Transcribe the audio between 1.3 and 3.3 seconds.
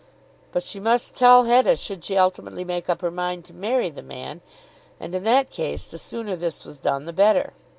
Hetta should she ultimately make up her